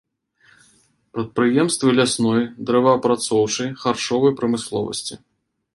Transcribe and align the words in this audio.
Прадпрыемствы 1.17 1.89
лясной, 1.99 2.41
дрэваапрацоўчай, 2.69 3.69
харчовай 3.85 4.31
прамысловасці. 4.43 5.13